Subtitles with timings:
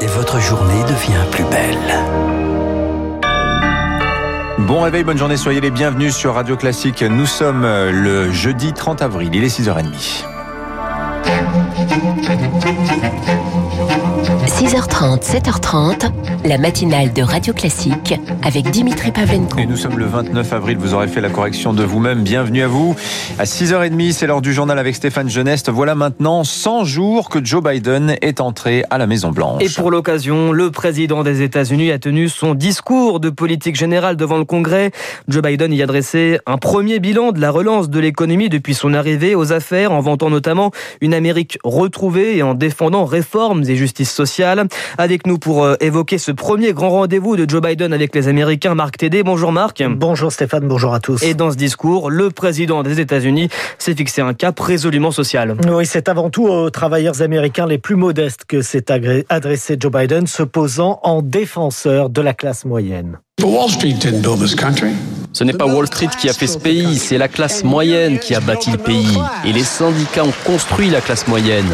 [0.00, 1.94] et votre journée devient plus belle.
[4.58, 7.02] Bon réveil, bonne journée, soyez les bienvenus sur Radio Classique.
[7.02, 10.24] Nous sommes le jeudi 30 avril, il est 6h30.
[14.46, 16.10] 6h30, 7h30,
[16.48, 19.58] la matinale de Radio Classique avec Dimitri Pavlenko.
[19.58, 22.22] Et nous sommes le 29 avril, vous aurez fait la correction de vous-même.
[22.22, 22.96] Bienvenue à vous.
[23.38, 25.68] À 6h30, c'est l'heure du journal avec Stéphane Geneste.
[25.68, 29.62] Voilà maintenant 100 jours que Joe Biden est entré à la Maison-Blanche.
[29.62, 34.38] Et pour l'occasion, le président des États-Unis a tenu son discours de politique générale devant
[34.38, 34.90] le Congrès.
[35.28, 38.94] Joe Biden y a dressé un premier bilan de la relance de l'économie depuis son
[38.94, 40.70] arrivée aux affaires, en vantant notamment
[41.02, 44.66] une Amérique retrouvée et en défendant réformes et justice sociale.
[44.96, 48.74] Avec nous pour euh, évoquer ce premier grand rendez-vous de Joe Biden avec les Américains,
[48.74, 49.22] Marc Tédé.
[49.22, 49.82] Bonjour Marc.
[49.82, 51.22] Bonjour Stéphane, bonjour à tous.
[51.22, 53.48] Et dans ce discours, le président des États-Unis
[53.78, 55.56] s'est fixé un cap résolument social.
[55.68, 58.86] Oui, c'est avant tout aux travailleurs américains les plus modestes que s'est
[59.28, 63.18] adressé Joe Biden, se posant en défenseur de la classe moyenne.
[65.32, 68.34] Ce n'est pas Wall Street qui a fait ce pays, c'est la classe moyenne qui
[68.34, 69.18] a bâti le pays.
[69.44, 71.68] Et les syndicats ont construit la classe moyenne.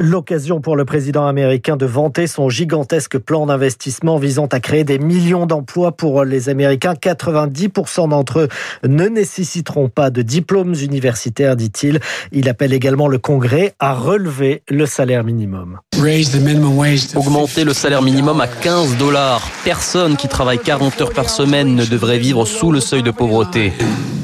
[0.00, 4.98] L'occasion pour le président américain de vanter son gigantesque plan d'investissement visant à créer des
[4.98, 6.94] millions d'emplois pour les Américains.
[6.94, 8.48] 90% d'entre eux
[8.82, 12.00] ne nécessiteront pas de diplômes universitaires, dit-il.
[12.32, 15.78] Il appelle également le Congrès à relever le salaire minimum.
[17.14, 19.48] Augmenter le salaire minimum à 15 dollars.
[19.64, 23.72] Personne qui travaille 40 heures par semaine ne devrait vivre sous le seuil de pauvreté.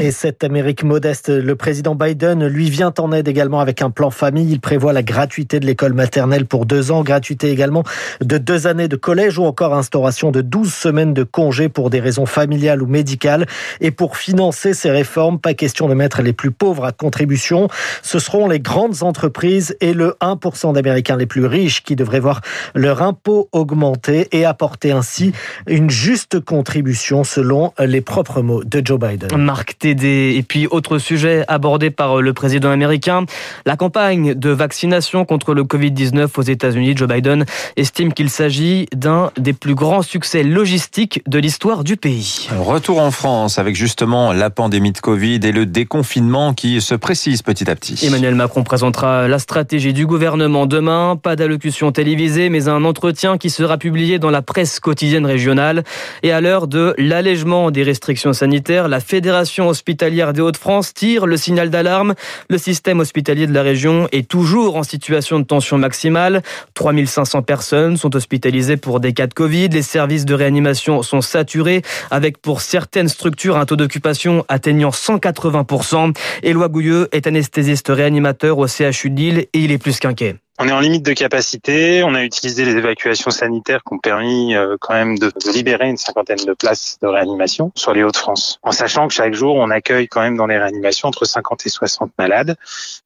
[0.00, 4.10] Et cette Amérique modeste, le président Biden lui vient en aide également avec un plan
[4.10, 4.48] famille.
[4.52, 7.84] Il prévoit la gratuité de l'école maternelle pour deux ans, gratuité également
[8.20, 12.00] de deux années de collège ou encore instauration de 12 semaines de congés pour des
[12.00, 13.46] raisons familiales ou médicales.
[13.80, 17.68] Et pour financer ces réformes, pas question de mettre les plus pauvres à contribution.
[18.02, 22.40] Ce seront les grandes entreprises et le 1% d'Américains les plus riches qui devraient voir
[22.74, 25.32] leur impôt augmenter et apporter ainsi
[25.66, 29.36] une juste contribution selon les propres mots de Joe Biden.
[29.36, 33.24] Marc et puis, autre sujet abordé par le président américain,
[33.66, 36.94] la campagne de vaccination contre le Covid-19 aux États-Unis.
[36.96, 37.44] Joe Biden
[37.76, 42.48] estime qu'il s'agit d'un des plus grands succès logistiques de l'histoire du pays.
[42.58, 47.42] Retour en France avec justement la pandémie de Covid et le déconfinement qui se précise
[47.42, 47.98] petit à petit.
[48.04, 51.16] Emmanuel Macron présentera la stratégie du gouvernement demain.
[51.16, 55.84] Pas d'allocution télévisée, mais un entretien qui sera publié dans la presse quotidienne régionale.
[56.22, 61.36] Et à l'heure de l'allègement des restrictions sanitaires, la Fédération hospitalière des Hauts-de-France tire le
[61.36, 62.14] signal d'alarme.
[62.48, 66.42] Le système hospitalier de la région est toujours en situation de tension maximale.
[66.74, 69.68] 3500 personnes sont hospitalisées pour des cas de Covid.
[69.68, 76.16] Les services de réanimation sont saturés avec pour certaines structures un taux d'occupation atteignant 180%.
[76.42, 80.36] Éloi Gouilleux est anesthésiste réanimateur au CHU de et il est plus qu'inquiet.
[80.60, 82.02] On est en limite de capacité.
[82.02, 85.96] On a utilisé les évacuations sanitaires qui ont permis euh, quand même de, libérer une
[85.96, 88.58] cinquantaine de places de réanimation sur les Hauts-de-France.
[88.64, 91.68] En sachant que chaque jour, on accueille quand même dans les réanimations entre 50 et
[91.68, 92.56] 60 malades.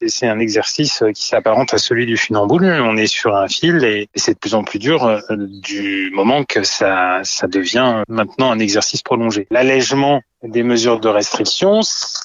[0.06, 2.64] C'est un exercice euh, qui s'apparente à celui du funambule.
[2.64, 6.44] On est sur un fil et, c'est de plus en plus dur euh, du moment
[6.44, 9.46] que ça, ça devient maintenant un exercice prolongé.
[9.50, 11.80] L'allègement des mesures de restriction,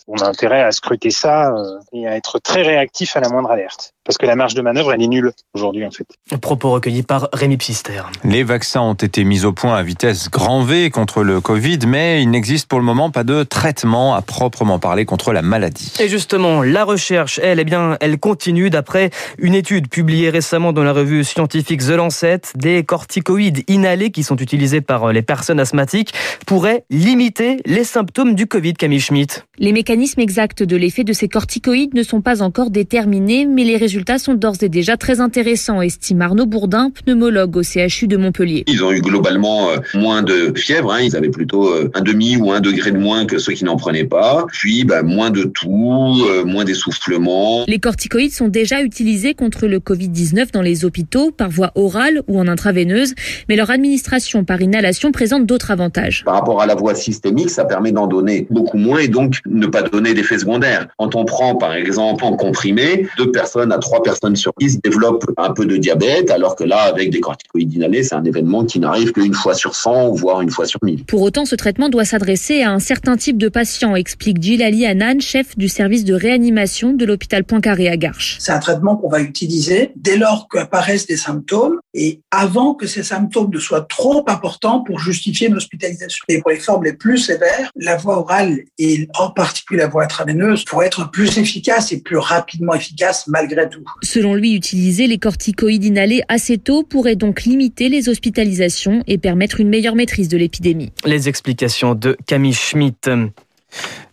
[0.08, 3.52] on a intérêt à scruter ça euh, et à être très réactif à la moindre
[3.52, 3.94] alerte.
[4.04, 6.08] Parce que la marge de manœuvre, elle est nulle aujourd'hui, en fait.
[6.40, 8.04] Propos recueillis par Rémi Pfister.
[8.24, 12.24] Les vaccins ont été mis au point à vitesse grand V contre le Covid, mais
[12.24, 15.92] il n'existe pour le moment pas de traitement à proprement parler contre la maladie.
[16.00, 20.84] Et justement, la recherche, elle, eh bien, elle continue d'après une étude publiée récemment dans
[20.84, 22.42] la revue scientifique The Lancet.
[22.56, 26.14] Des corticoïdes inhalés qui sont utilisés par les personnes asthmatiques
[26.46, 29.46] pourraient limiter les symptômes du Covid, Camille Schmitt.
[29.60, 33.78] Les mécanismes exacts de l'effet de ces corticoïdes ne sont pas encore déterminés, mais les
[33.78, 38.64] résultats sont d'ores et déjà très intéressants, estime Arnaud Bourdin, pneumologue au CHU de Montpellier.
[38.68, 41.00] Ils ont eu globalement euh, moins de fièvre, hein.
[41.02, 43.78] ils avaient plutôt euh, un demi ou un degré de moins que ceux qui n'en
[43.78, 47.66] prenaient pas, puis bah, moins de toux, euh, moins d'essoufflement.
[47.68, 52.40] Les corticoïdes sont déjà utilisés contre le Covid-19 dans les hôpitaux, par voie orale ou
[52.40, 53.16] en intraveineuse,
[53.50, 56.24] mais leur administration par inhalation présente d'autres avantages.
[56.26, 59.66] Par rapport à la voie systémique, ça permet d'en donner beaucoup moins et donc ne
[59.66, 60.88] pas donner d'effets secondaires.
[60.98, 65.26] Quand on prend par exemple en comprimé, deux personnes à trois personnes sur dix développent
[65.38, 68.80] un peu de diabète, alors que là, avec des corticoïdes inhalés, c'est un événement qui
[68.80, 71.06] n'arrive qu'une fois sur 100, voire une fois sur 1000.
[71.06, 75.20] Pour autant, ce traitement doit s'adresser à un certain type de patient, explique Gilali Anan,
[75.20, 78.38] chef du service de réanimation de l'hôpital Poincaré à Garches.
[78.40, 83.04] C'est un traitement qu'on va utiliser dès lors qu'apparaissent des symptômes et avant que ces
[83.04, 86.24] symptômes ne soient trop importants pour justifier une hospitalisation.
[86.30, 90.04] Et pour les formes les plus sévères, la voie orale et en particulier la voie
[90.04, 93.84] intraveineuse pourraient être plus efficaces et plus rapidement efficaces malgré tout.
[94.04, 99.60] Selon lui, utiliser les corticoïdes inhalés assez tôt pourrait donc limiter les hospitalisations et permettre
[99.60, 100.92] une meilleure maîtrise de l'épidémie.
[101.06, 103.10] Les explications de Camille Schmitt.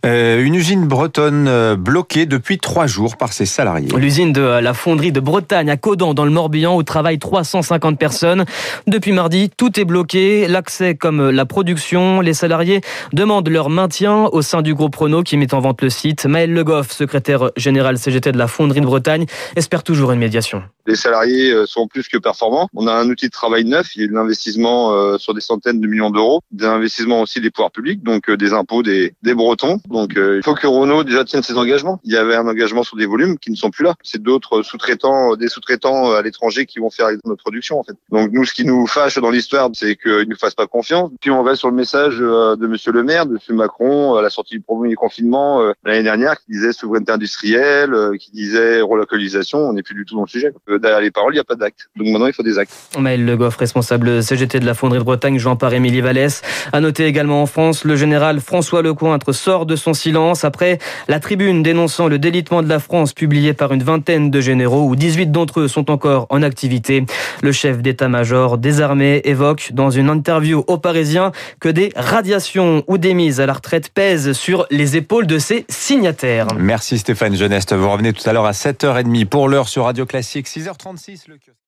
[0.05, 3.87] Euh, une usine bretonne euh, bloquée depuis trois jours par ses salariés.
[3.97, 8.45] L'usine de la fonderie de Bretagne à Codan dans le Morbihan où travaillent 350 personnes.
[8.85, 10.47] Depuis mardi, tout est bloqué.
[10.47, 12.21] L'accès comme la production.
[12.21, 12.81] Les salariés
[13.13, 16.27] demandent leur maintien au sein du groupe Renault qui met en vente le site.
[16.27, 19.25] Maël Le Goff, secrétaire général CGT de la fonderie de Bretagne,
[19.55, 20.61] espère toujours une médiation.
[20.85, 22.69] Les salariés euh, sont plus que performants.
[22.75, 23.95] On a un outil de travail neuf.
[23.95, 26.41] Il y a de l'investissement sur des centaines de millions d'euros.
[26.51, 29.54] Des investissements aussi des pouvoirs publics, donc des impôts des, des Bretons.
[29.89, 31.99] Donc euh, il faut que Renault déjà tienne ses engagements.
[32.03, 33.95] Il y avait un engagement sur des volumes qui ne sont plus là.
[34.03, 37.83] C'est d'autres sous-traitants, euh, des sous-traitants euh, à l'étranger qui vont faire notre production en
[37.83, 37.93] fait.
[38.11, 41.11] Donc nous, ce qui nous fâche dans l'histoire, c'est qu'ils ne fassent pas confiance.
[41.21, 44.29] Puis on va sur le message de Monsieur le Maire, de Monsieur Macron, à la
[44.29, 49.59] sortie du premier confinement l'année dernière, qui disait souveraineté industrielle, qui disait relocalisation.
[49.59, 50.51] On n'est plus du tout dans le sujet.
[50.67, 51.89] Derrière les paroles, il n'y a pas d'actes.
[51.95, 52.73] Donc maintenant, il faut des actes.
[52.97, 56.41] Maël Le Goff, responsable CGT de la fonderie de Bretagne, Jean par Émilie Vallès.
[56.71, 61.19] À noter également en France, le général François Lecointre sort de son silence après la
[61.19, 65.31] tribune dénonçant le délitement de la France publiée par une vingtaine de généraux où 18
[65.31, 67.05] d'entre eux sont encore en activité.
[67.43, 72.97] Le chef d'état-major des armées évoque dans une interview aux Parisiens que des radiations ou
[72.97, 76.47] des mises à la retraite pèsent sur les épaules de ses signataires.
[76.57, 77.73] Merci Stéphane Geneste.
[77.73, 81.27] Vous revenez tout à l'heure à 7h30 pour l'heure sur Radio Classique, 6h36.
[81.27, 81.37] Le